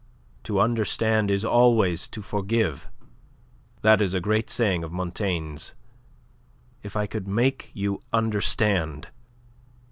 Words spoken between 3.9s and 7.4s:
is a great saying of Montaigne's. If I could